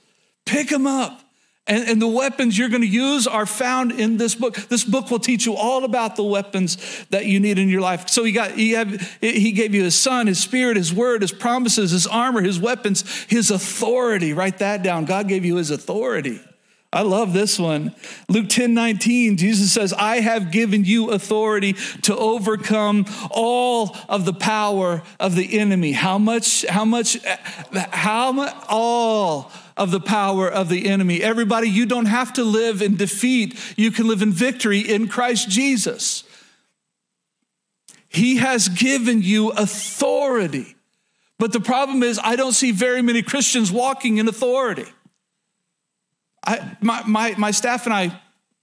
[0.44, 1.20] Pick them up.
[1.68, 4.56] And, and, the weapons you're going to use are found in this book.
[4.56, 8.08] This book will teach you all about the weapons that you need in your life.
[8.08, 11.30] So he got he, have, he gave you his son, his spirit, his word, his
[11.30, 14.32] promises, his armor, his weapons, his authority.
[14.32, 15.04] Write that down.
[15.04, 16.40] God gave you his authority.
[16.90, 17.94] I love this one.
[18.30, 24.32] Luke 10 19, Jesus says, I have given you authority to overcome all of the
[24.32, 25.92] power of the enemy.
[25.92, 27.18] How much, how much,
[27.74, 31.22] how much, all of the power of the enemy.
[31.22, 33.58] Everybody, you don't have to live in defeat.
[33.76, 36.24] You can live in victory in Christ Jesus.
[38.08, 40.74] He has given you authority.
[41.38, 44.86] But the problem is, I don't see very many Christians walking in authority.
[46.44, 48.20] I, my, my, my staff and I,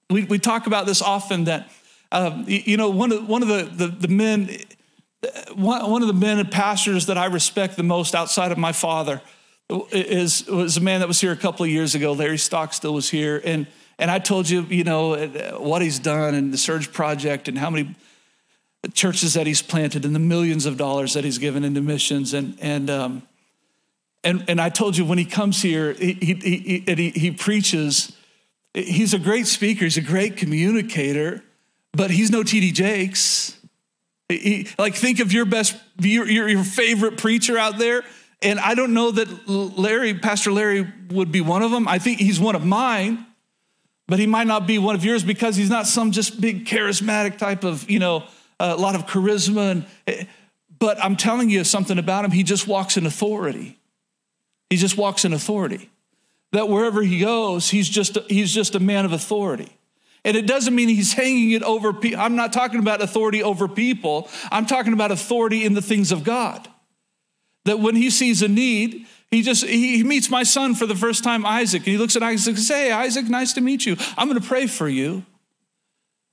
[0.09, 1.69] we, we talk about this often that,
[2.11, 4.49] uh, you know, one of, one of the, the, the men,
[5.53, 8.71] one, one of the men and pastors that I respect the most outside of my
[8.71, 9.21] father
[9.69, 12.13] is, was a man that was here a couple of years ago.
[12.13, 13.41] Larry Stockstill was here.
[13.43, 17.57] And, and I told you, you know, what he's done and the Surge Project and
[17.57, 17.95] how many
[18.93, 22.33] churches that he's planted and the millions of dollars that he's given into missions.
[22.33, 23.23] And, and, um,
[24.23, 28.15] and, and I told you when he comes here, he, he, he, he, he preaches,
[28.73, 31.43] he's a great speaker, he's a great communicator,
[31.93, 33.57] but he's no TD Jakes.
[34.27, 38.03] He, like, think of your best, your, your favorite preacher out there.
[38.41, 41.87] And I don't know that Larry, Pastor Larry, would be one of them.
[41.87, 43.25] I think he's one of mine,
[44.07, 47.37] but he might not be one of yours because he's not some just big charismatic
[47.37, 48.25] type of, you know,
[48.59, 49.71] a lot of charisma.
[49.71, 50.25] And, eh,
[50.77, 52.31] but I'm telling you something about him.
[52.31, 53.79] He just walks in authority.
[54.69, 55.89] He just walks in authority.
[56.51, 59.75] That wherever he goes, he's just, he's just a man of authority.
[60.23, 62.19] And it doesn't mean he's hanging it over people.
[62.19, 64.27] I'm not talking about authority over people.
[64.51, 66.67] I'm talking about authority in the things of God.
[67.65, 71.23] That when he sees a need, he just he meets my son for the first
[71.23, 73.97] time, Isaac, and he looks at Isaac and says, Hey, Isaac, nice to meet you.
[74.17, 75.25] I'm gonna pray for you.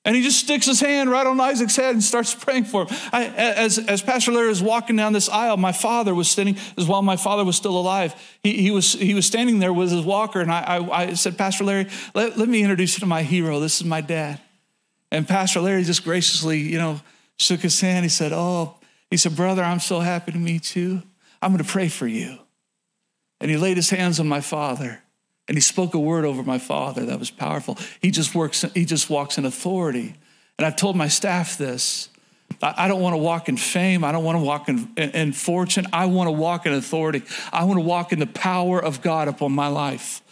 [0.05, 2.97] And he just sticks his hand right on Isaac's head and starts praying for him.
[3.12, 6.87] I, as, as Pastor Larry was walking down this aisle, my father was standing, as
[6.87, 10.05] while my father was still alive, he, he, was, he was standing there with his
[10.05, 10.40] walker.
[10.40, 13.61] And I, I, I said, Pastor Larry, let, let me introduce you to my hero.
[13.61, 14.40] This is my dad.
[15.12, 17.01] And Pastor Larry just graciously, you know,
[17.37, 18.05] shook his hand.
[18.05, 18.75] He said, Oh,
[19.09, 21.03] he said, Brother, I'm so happy to meet you.
[21.42, 22.38] I'm going to pray for you.
[23.40, 25.02] And he laid his hands on my father.
[25.48, 27.76] And he spoke a word over my father that was powerful.
[28.00, 30.14] He just works, he just walks in authority.
[30.57, 32.09] And I've told my staff this.
[32.62, 34.05] I don't want to walk in fame.
[34.05, 35.87] I don't want to walk in, in, in fortune.
[35.92, 37.22] I want to walk in authority.
[37.52, 40.22] I want to walk in the power of God upon my life.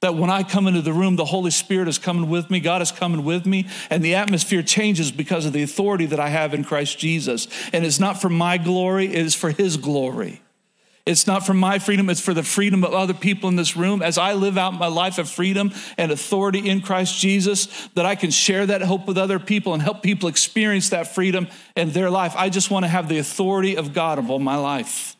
[0.00, 2.82] That when I come into the room, the Holy Spirit is coming with me, God
[2.82, 6.54] is coming with me, and the atmosphere changes because of the authority that I have
[6.54, 7.48] in Christ Jesus.
[7.72, 10.42] And it's not for my glory, it is for His glory.
[11.08, 14.02] It's not for my freedom, it's for the freedom of other people in this room.
[14.02, 18.14] As I live out my life of freedom and authority in Christ Jesus, that I
[18.14, 22.10] can share that hope with other people and help people experience that freedom in their
[22.10, 22.34] life.
[22.36, 25.16] I just want to have the authority of God upon my life.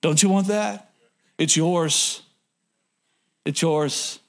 [0.00, 0.92] Don't you want that?
[1.36, 2.22] It's yours.
[3.44, 4.20] It's yours.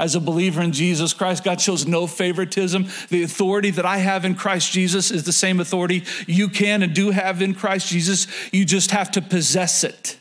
[0.00, 2.86] As a believer in Jesus Christ, God shows no favoritism.
[3.08, 6.94] The authority that I have in Christ Jesus is the same authority you can and
[6.94, 8.28] do have in Christ Jesus.
[8.52, 10.16] You just have to possess it.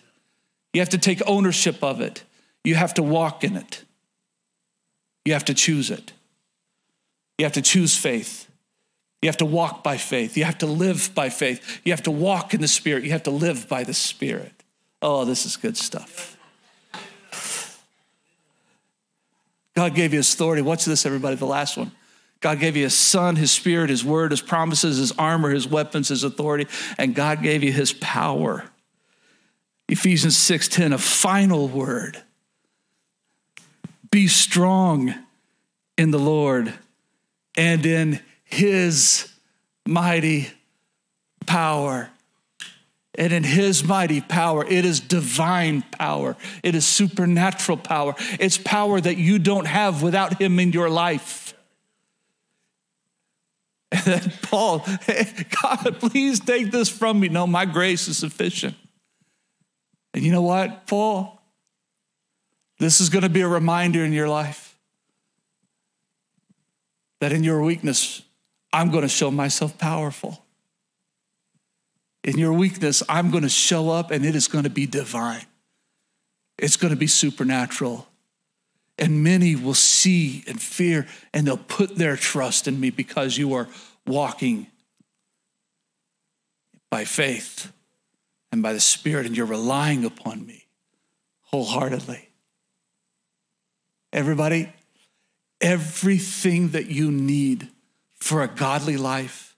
[0.73, 2.23] You have to take ownership of it.
[2.63, 3.83] You have to walk in it.
[5.25, 6.11] You have to choose it.
[7.37, 8.49] You have to choose faith.
[9.21, 10.37] You have to walk by faith.
[10.37, 11.81] You have to live by faith.
[11.83, 13.03] You have to walk in the Spirit.
[13.03, 14.53] You have to live by the Spirit.
[15.01, 16.36] Oh, this is good stuff.
[19.77, 20.63] God gave you his authority.
[20.63, 21.35] What's this, everybody?
[21.35, 21.91] The last one.
[22.39, 26.07] God gave you his son, his spirit, his word, his promises, his armor, his weapons,
[26.07, 26.65] his authority,
[26.97, 28.63] and God gave you his power.
[29.87, 32.23] Ephesians 6:10, a final word.
[34.09, 35.13] Be strong
[35.95, 36.73] in the Lord
[37.55, 39.31] and in his
[39.85, 40.49] mighty
[41.45, 42.09] power.
[43.17, 46.37] And in his mighty power, it is divine power.
[46.61, 48.13] It is supernatural power.
[48.39, 51.43] It's power that you don't have without him in your life.
[53.89, 57.29] And then Paul, hey, God, please take this from me.
[57.29, 58.75] No, my grace is sufficient.
[60.13, 61.41] And you know what, Paul?
[62.79, 64.77] This is going to be a reminder in your life
[67.21, 68.21] that in your weakness,
[68.73, 70.43] I'm going to show myself powerful.
[72.27, 75.45] In your weakness, I'm going to show up and it is going to be divine.
[76.57, 78.05] It's going to be supernatural.
[78.99, 83.53] And many will see and fear and they'll put their trust in me because you
[83.53, 83.69] are
[84.05, 84.67] walking
[86.89, 87.71] by faith
[88.51, 90.65] and by the Spirit and you're relying upon me
[91.43, 92.27] wholeheartedly.
[94.11, 94.73] Everybody,
[95.61, 97.69] everything that you need
[98.19, 99.55] for a godly life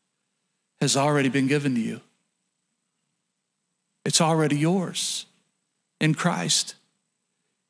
[0.79, 2.01] has already been given to you.
[4.05, 5.25] It's already yours
[5.99, 6.75] in Christ.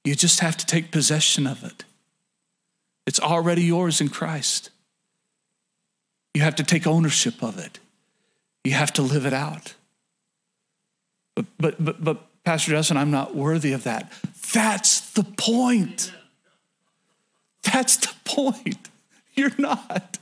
[0.04, 1.84] You just have to take possession of it.
[3.06, 4.70] It's already yours in Christ.
[6.34, 7.80] You have to take ownership of it.
[8.64, 9.74] You have to live it out.
[11.36, 14.12] But, but, but, but Pastor Justin, I'm not worthy of that.
[14.54, 16.12] That's the point.
[17.64, 18.90] That's the point.
[19.34, 20.18] You're not.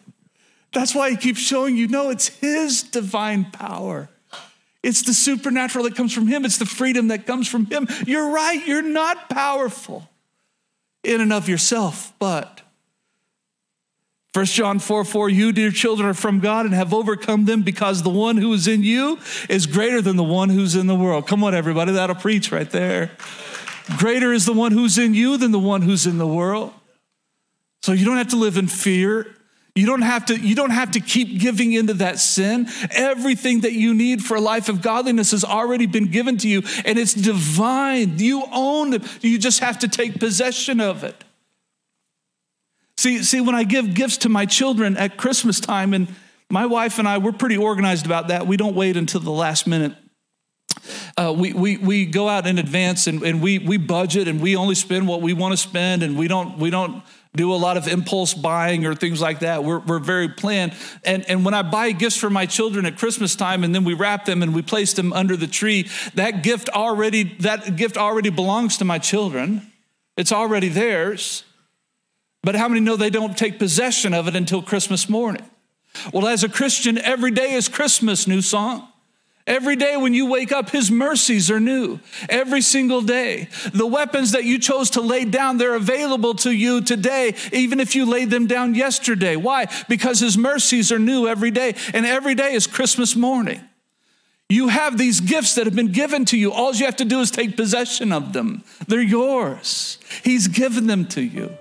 [0.73, 4.09] That's why he keeps showing you no, it's his divine power.
[4.83, 6.45] It's the supernatural that comes from Him.
[6.45, 7.87] It's the freedom that comes from Him.
[8.05, 10.09] You're right, you're not powerful
[11.03, 12.61] in and of yourself, but
[14.33, 18.03] 1 John 4 4, you, dear children, are from God and have overcome them because
[18.03, 19.17] the one who is in you
[19.49, 21.27] is greater than the one who's in the world.
[21.27, 23.11] Come on, everybody, that'll preach right there.
[23.97, 26.73] Greater is the one who's in you than the one who's in the world.
[27.81, 29.33] So you don't have to live in fear
[29.77, 32.67] you don't have to, you don't have to keep giving into that sin.
[32.89, 36.63] Everything that you need for a life of godliness has already been given to you,
[36.83, 38.17] and it's divine.
[38.17, 39.23] You own it.
[39.23, 41.23] You just have to take possession of it.
[42.97, 46.07] See, see, when I give gifts to my children at Christmas time, and
[46.49, 48.47] my wife and I, we're pretty organized about that.
[48.47, 49.93] We don't wait until the last minute.
[51.15, 54.55] Uh, we, we, we go out in advance and, and we, we budget and we
[54.55, 57.03] only spend what we want to spend and we don't, we don't
[57.37, 59.63] do a lot of impulse buying or things like that.
[59.63, 60.73] We're, we're very planned.
[61.05, 63.93] And, and when I buy gifts for my children at Christmas time and then we
[63.93, 68.29] wrap them and we place them under the tree, that gift already, that gift already
[68.29, 69.71] belongs to my children.
[70.17, 71.43] It's already theirs.
[72.43, 75.43] But how many know they don't take possession of it until Christmas morning?
[76.13, 78.87] Well, as a Christian, every day is Christmas, new song.
[79.47, 82.01] Every day when you wake up, His mercies are new.
[82.27, 83.47] Every single day.
[83.73, 87.95] The weapons that you chose to lay down, they're available to you today, even if
[87.95, 89.37] you laid them down yesterday.
[89.37, 89.67] Why?
[89.87, 93.61] Because His mercies are new every day, and every day is Christmas morning.
[94.49, 96.51] You have these gifts that have been given to you.
[96.51, 99.97] All you have to do is take possession of them, they're yours.
[100.23, 101.51] He's given them to you.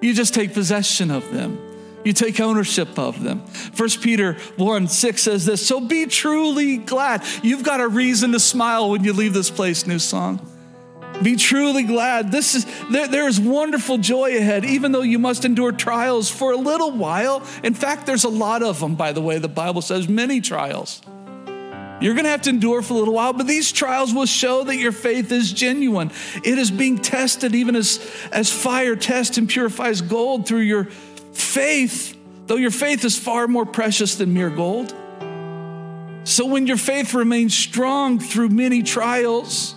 [0.00, 1.65] You just take possession of them.
[2.06, 3.44] You take ownership of them.
[3.46, 7.24] First Peter 1 6 says this So be truly glad.
[7.42, 10.40] You've got a reason to smile when you leave this place, new song.
[11.20, 12.30] Be truly glad.
[12.30, 16.52] This is there, there is wonderful joy ahead, even though you must endure trials for
[16.52, 17.42] a little while.
[17.64, 19.38] In fact, there's a lot of them, by the way.
[19.38, 21.02] The Bible says many trials.
[22.00, 24.64] You're going to have to endure for a little while, but these trials will show
[24.64, 26.12] that your faith is genuine.
[26.44, 27.98] It is being tested even as,
[28.30, 30.88] as fire tests and purifies gold through your
[31.36, 34.94] faith, though your faith is far more precious than mere gold.
[36.24, 39.76] So when your faith remains strong through many trials,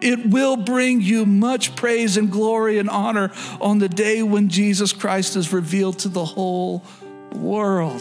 [0.00, 4.92] it will bring you much praise and glory and honor on the day when Jesus
[4.92, 6.84] Christ is revealed to the whole
[7.34, 8.00] world.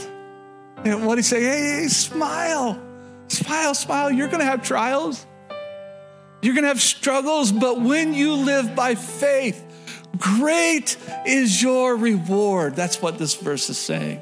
[0.86, 1.42] And what he say?
[1.42, 2.80] Hey, hey, smile,
[3.28, 4.12] smile, smile.
[4.12, 5.26] You're going to have trials.
[6.42, 9.63] You're going to have struggles, but when you live by faith,
[10.18, 12.76] Great is your reward.
[12.76, 14.22] That's what this verse is saying.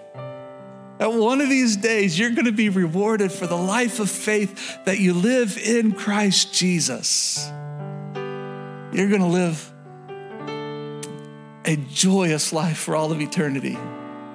[1.00, 4.86] At one of these days, you're going to be rewarded for the life of faith
[4.86, 7.46] that you live in Christ Jesus.
[8.94, 9.72] You're going to live
[11.66, 13.78] a joyous life for all of eternity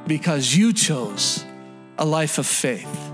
[0.06, 1.44] because you chose
[1.96, 3.12] a life of faith.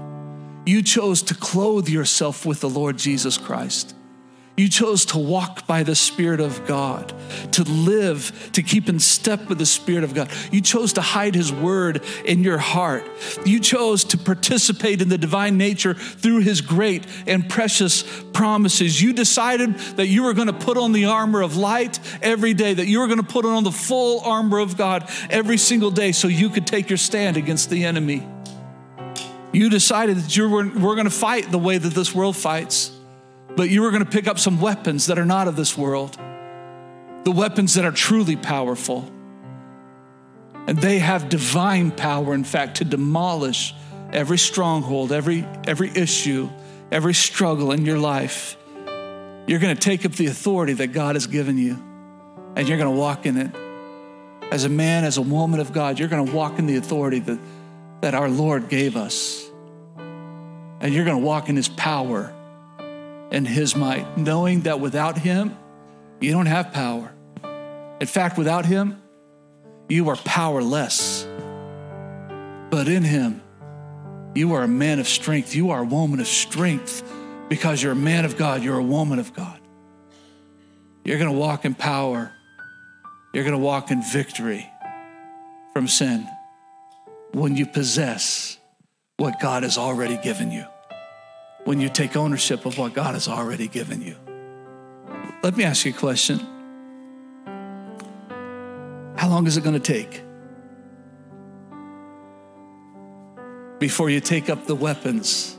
[0.65, 3.96] You chose to clothe yourself with the Lord Jesus Christ.
[4.57, 7.13] You chose to walk by the Spirit of God,
[7.53, 10.31] to live, to keep in step with the Spirit of God.
[10.51, 13.07] You chose to hide His word in your heart.
[13.45, 18.03] You chose to participate in the divine nature through His great and precious
[18.33, 19.01] promises.
[19.03, 22.73] You decided that you were going to put on the armor of light every day,
[22.73, 26.13] that you were going to put on the full armor of God every single day
[26.13, 28.27] so you could take your stand against the enemy.
[29.53, 32.91] You decided that you were, we're going to fight the way that this world fights,
[33.57, 36.17] but you are going to pick up some weapons that are not of this world,
[37.25, 39.11] the weapons that are truly powerful.
[40.67, 43.75] And they have divine power, in fact, to demolish
[44.13, 46.51] every stronghold, every, every issue,
[46.93, 48.57] every struggle in your life.
[49.47, 51.83] You're going to take up the authority that God has given you,
[52.57, 53.55] and you're going to walk in it.
[54.53, 57.21] As a man, as a woman of God, you're going to walk in the authority
[57.21, 57.39] that,
[58.03, 59.45] that our Lord gave us.
[59.97, 62.36] And you're going to walk in His power
[63.31, 65.57] and His might, knowing that without Him,
[66.21, 67.13] you don't have power.
[68.01, 69.03] In fact, without Him,
[69.89, 71.27] you are powerless.
[72.71, 73.43] But in Him,
[74.35, 75.55] you are a man of strength.
[75.55, 77.03] You are a woman of strength
[77.49, 78.63] because you're a man of God.
[78.63, 79.61] You're a woman of God.
[81.05, 82.33] You're going to walk in power.
[83.33, 84.69] You're going to walk in victory
[85.73, 86.29] from sin
[87.33, 88.59] when you possess
[89.17, 90.65] what God has already given you,
[91.67, 94.15] when you take ownership of what God has already given you.
[95.43, 96.39] Let me ask you a question.
[99.17, 100.23] How long is it going to take
[103.81, 105.59] before you take up the weapons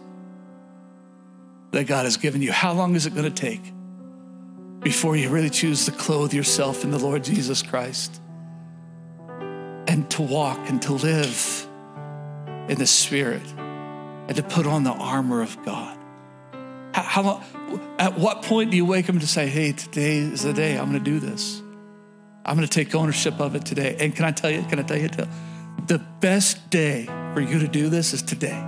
[1.71, 2.53] that God has given you?
[2.53, 3.61] How long is it going to take
[4.79, 8.21] before you really choose to clothe yourself in the Lord Jesus Christ
[9.87, 11.67] and to walk and to live
[12.69, 13.45] in the Spirit
[14.27, 15.96] and to put on the armor of God?
[17.03, 20.53] How, long, at what point do you wake up to say, hey, today is the
[20.53, 21.61] day I'm going to do this?
[22.43, 23.97] I'm going to take ownership of it today.
[23.99, 25.09] And can I tell you, can I tell you,
[25.85, 28.63] the best day for you to do this is today.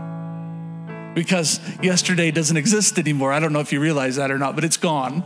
[1.16, 3.34] Because yesterday doesn't exist anymore.
[3.34, 5.24] I don't know if you realize that or not, but it's gone.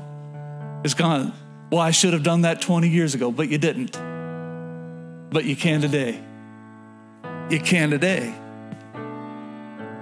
[0.85, 1.33] It's gone.
[1.71, 3.91] Well, I should have done that 20 years ago, but you didn't.
[5.29, 6.21] But you can today.
[7.49, 8.33] You can today.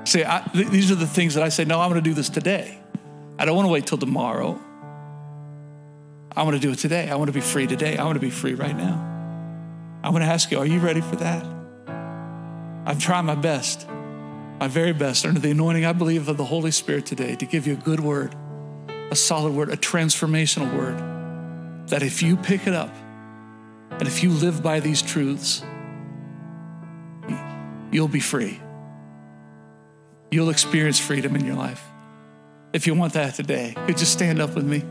[0.04, 2.14] See, I, th- these are the things that I say, no, I'm going to do
[2.14, 2.81] this today.
[3.42, 4.62] I don't want to wait till tomorrow.
[6.32, 7.10] I want to do it today.
[7.10, 7.98] I want to be free today.
[7.98, 10.00] I want to be free right now.
[10.04, 11.44] I want to ask you, are you ready for that?
[12.86, 13.90] I'm trying my best,
[14.60, 17.66] my very best, under the anointing, I believe, of the Holy Spirit today to give
[17.66, 18.36] you a good word,
[19.10, 21.88] a solid word, a transformational word.
[21.88, 22.94] That if you pick it up
[23.90, 25.64] and if you live by these truths,
[27.92, 28.60] you'll be free.
[30.30, 31.91] You'll experience freedom in your life.
[32.74, 34.84] If you want that today, could you stand up with me?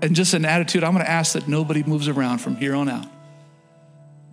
[0.00, 2.88] and just an attitude, I'm going to ask that nobody moves around from here on
[2.88, 3.06] out.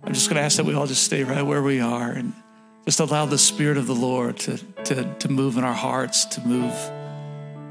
[0.04, 2.32] I'm just going to ask that we all just stay right where we are and
[2.86, 6.46] just allow the Spirit of the Lord to, to, to move in our hearts, to
[6.46, 6.72] move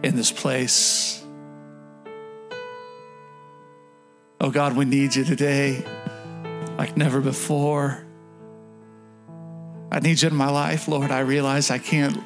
[0.04, 1.24] in this place.
[4.42, 5.84] Oh God, we need you today
[6.78, 8.06] like never before.
[9.92, 11.12] I need you in my life, Lord.
[11.12, 12.22] I realize I can't,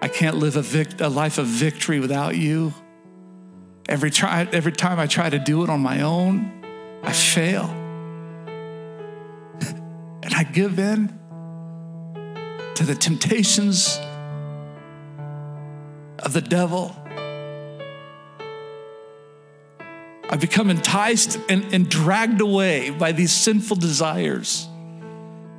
[0.00, 2.74] I can't live a, vic- a life of victory without you.
[3.88, 6.50] Every, try, every time I try to do it on my own,
[7.02, 7.64] I fail.
[9.60, 11.18] and I give in
[12.74, 13.98] to the temptations
[16.20, 16.96] of the devil.
[20.32, 24.66] I become enticed and, and dragged away by these sinful desires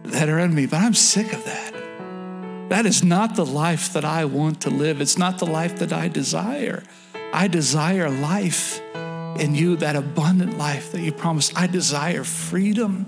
[0.06, 2.70] that are in me, but I'm sick of that.
[2.70, 5.00] That is not the life that I want to live.
[5.00, 6.82] It's not the life that I desire.
[7.32, 8.82] I desire life
[9.40, 11.56] in you, that abundant life that you promised.
[11.56, 13.06] I desire freedom.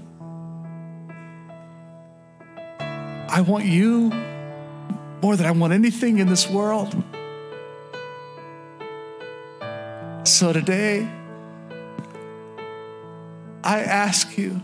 [2.80, 4.12] I want you
[5.24, 6.94] more than I want anything in this world.
[10.28, 11.10] So today,
[13.66, 14.62] I ask you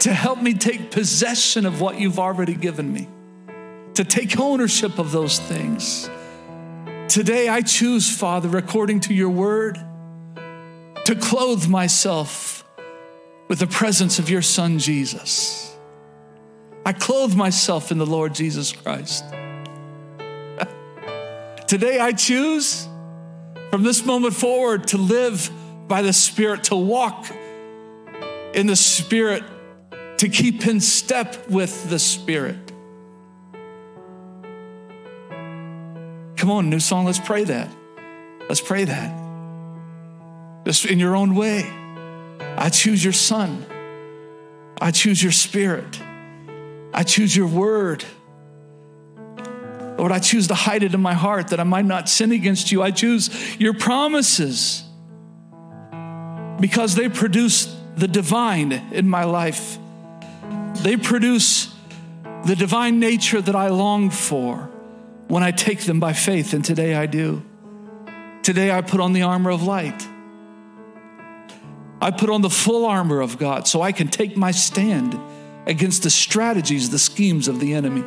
[0.00, 3.08] to help me take possession of what you've already given me
[3.94, 6.10] to take ownership of those things.
[7.06, 9.78] Today, I choose, Father, according to your word,
[11.04, 12.64] to clothe myself
[13.46, 15.76] with the presence of your Son, Jesus.
[16.84, 19.24] I clothe myself in the Lord Jesus Christ.
[21.68, 22.87] Today, I choose
[23.70, 25.50] from this moment forward to live
[25.86, 27.26] by the Spirit, to walk
[28.54, 29.42] in the Spirit,
[30.18, 32.72] to keep in step with the Spirit.
[36.36, 37.68] Come on, new song, let's pray that.
[38.48, 39.28] Let's pray that.
[40.64, 41.68] Just in your own way.
[42.56, 43.66] I choose your son.
[44.80, 46.00] I choose your spirit.
[46.94, 48.04] I choose your word.
[49.98, 52.70] Lord, I choose to hide it in my heart that I might not sin against
[52.72, 52.82] you.
[52.82, 54.84] I choose your promises.
[56.60, 59.78] because they produce the divine in my life.
[60.82, 61.74] They produce
[62.44, 64.70] the divine nature that I long for
[65.28, 67.42] when I take them by faith, and today I do.
[68.42, 70.06] Today I put on the armor of light.
[72.00, 75.18] I put on the full armor of God so I can take my stand
[75.66, 78.04] against the strategies, the schemes of the enemy.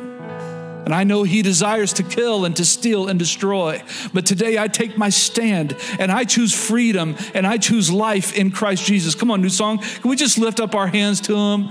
[0.84, 3.82] And I know he desires to kill and to steal and destroy.
[4.12, 8.50] But today I take my stand and I choose freedom and I choose life in
[8.50, 9.14] Christ Jesus.
[9.14, 9.78] Come on, new song.
[9.78, 11.68] Can we just lift up our hands to him?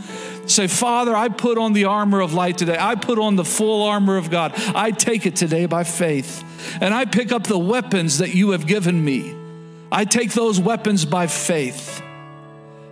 [0.47, 2.77] Say, Father, I put on the armor of light today.
[2.79, 4.53] I put on the full armor of God.
[4.75, 6.43] I take it today by faith.
[6.81, 9.35] And I pick up the weapons that you have given me.
[9.91, 12.01] I take those weapons by faith.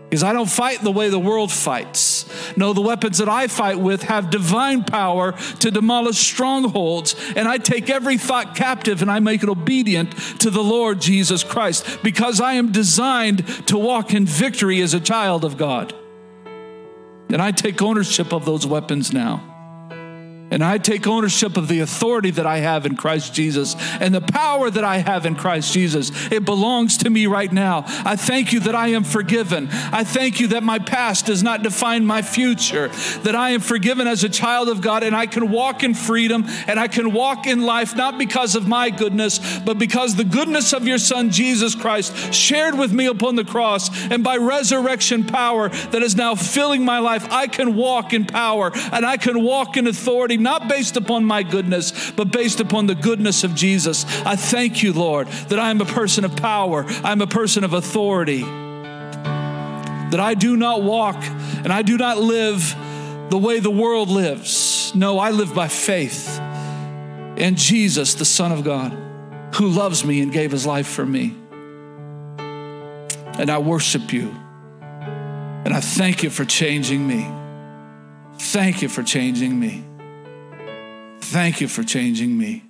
[0.09, 2.25] Because I don't fight the way the world fights.
[2.57, 7.15] No, the weapons that I fight with have divine power to demolish strongholds.
[7.35, 11.43] And I take every thought captive and I make it obedient to the Lord Jesus
[11.43, 15.93] Christ because I am designed to walk in victory as a child of God.
[17.29, 19.48] And I take ownership of those weapons now.
[20.51, 24.21] And I take ownership of the authority that I have in Christ Jesus and the
[24.21, 26.11] power that I have in Christ Jesus.
[26.31, 27.83] It belongs to me right now.
[27.87, 29.69] I thank you that I am forgiven.
[29.71, 32.87] I thank you that my past does not define my future,
[33.23, 36.45] that I am forgiven as a child of God and I can walk in freedom
[36.67, 40.73] and I can walk in life not because of my goodness, but because the goodness
[40.73, 45.69] of your Son, Jesus Christ, shared with me upon the cross and by resurrection power
[45.69, 49.77] that is now filling my life, I can walk in power and I can walk
[49.77, 54.05] in authority not based upon my goodness, but based upon the goodness of Jesus.
[54.25, 57.73] I thank you, Lord, that I am a person of power, I'm a person of
[57.73, 62.75] authority, that I do not walk and I do not live
[63.29, 64.93] the way the world lives.
[64.95, 66.39] No, I live by faith
[67.37, 68.91] in Jesus, the Son of God,
[69.55, 71.35] who loves me and gave his life for me.
[72.39, 74.35] And I worship you.
[74.81, 77.29] And I thank you for changing me.
[78.37, 79.85] Thank you for changing me.
[81.29, 82.63] Thank you for changing me.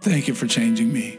[0.00, 1.18] Thank you for changing me.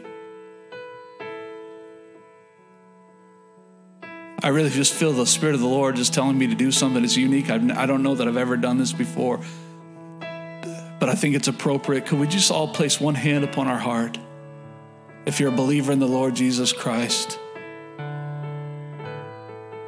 [4.42, 7.02] I really just feel the Spirit of the Lord just telling me to do something
[7.02, 7.50] that's unique.
[7.50, 9.38] I've, I do not know that I've ever done this before,
[10.18, 12.06] but I think it's appropriate.
[12.06, 14.18] Could we just all place one hand upon our heart?
[15.24, 17.38] If you're a believer in the Lord Jesus Christ,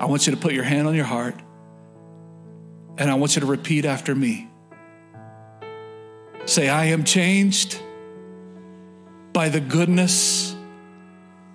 [0.06, 1.34] I want you to put your hand on your heart
[2.96, 4.48] and I want you to repeat after me.
[6.44, 7.80] Say, I am changed
[9.32, 10.54] by the goodness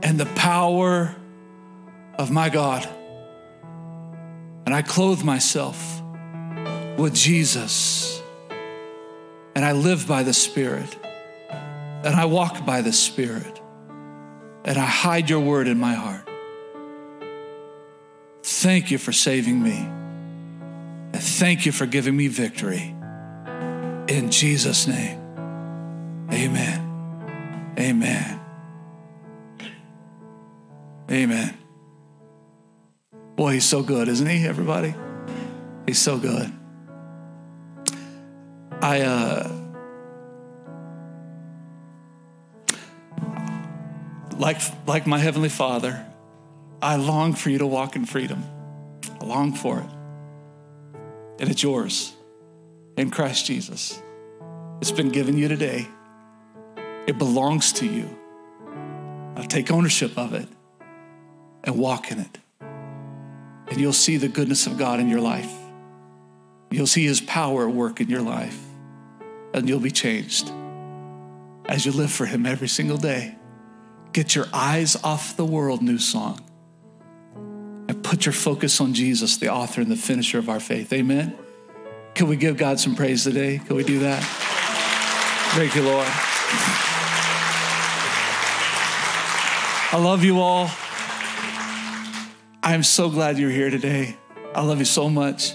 [0.03, 1.15] and the power
[2.15, 2.85] of my God.
[4.65, 6.01] And I clothe myself
[6.97, 8.21] with Jesus.
[9.55, 10.93] And I live by the Spirit.
[12.03, 13.61] And I walk by the Spirit.
[14.65, 16.27] And I hide your word in my heart.
[18.61, 19.75] Thank you for saving me.
[19.75, 22.95] And thank you for giving me victory.
[24.07, 25.17] In Jesus' name,
[26.31, 27.73] amen.
[27.79, 28.39] Amen.
[31.09, 31.57] Amen.
[33.35, 34.93] Boy, he's so good, isn't he, everybody?
[35.87, 36.53] He's so good.
[38.79, 39.51] I, uh,
[44.37, 46.05] like, like my Heavenly Father,
[46.81, 48.43] I long for you to walk in freedom.
[49.19, 49.89] I long for it.
[51.39, 52.13] And it's yours
[52.97, 54.01] in Christ Jesus.
[54.81, 55.87] It's been given you today.
[57.05, 58.17] It belongs to you.
[59.35, 60.47] Now take ownership of it
[61.63, 62.37] and walk in it.
[62.61, 65.51] And you'll see the goodness of God in your life.
[66.71, 68.59] You'll see his power work in your life.
[69.53, 70.51] And you'll be changed
[71.65, 73.35] as you live for him every single day.
[74.13, 76.39] Get your eyes off the world, new song
[78.11, 80.91] put your focus on Jesus, the author and the finisher of our faith.
[80.91, 81.33] Amen.
[82.13, 83.61] Can we give God some praise today?
[83.65, 84.21] Can we do that?
[85.55, 86.05] Thank you, Lord.
[89.93, 90.69] I love you all.
[92.61, 94.17] I am so glad you're here today.
[94.53, 95.53] I love you so much.